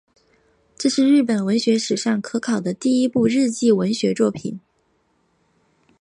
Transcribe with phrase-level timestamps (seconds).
[0.79, 4.59] 这是日本文学史上可考的第一部日记文学作品。